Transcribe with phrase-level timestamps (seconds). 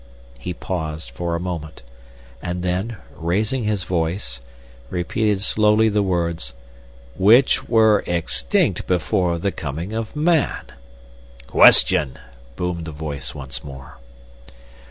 [0.39, 1.83] He paused for a moment,
[2.41, 4.39] and then, raising his voice,
[4.89, 6.53] repeated slowly the words:
[7.15, 10.65] "Which were extinct before the coming of man."
[11.45, 12.17] "Question!"
[12.55, 13.99] boomed the voice once more.